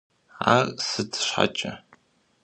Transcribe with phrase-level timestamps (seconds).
[0.53, 1.71] Ар сыт щхьэкӀэ?